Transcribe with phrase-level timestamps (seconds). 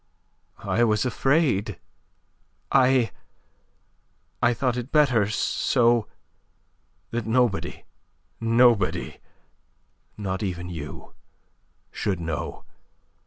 [0.57, 1.77] "I was afraid.
[2.71, 3.11] I...
[4.41, 6.07] I thought it better so
[7.11, 7.85] that nobody,
[8.39, 9.19] nobody,
[10.17, 11.13] not even you,
[11.91, 12.63] should know.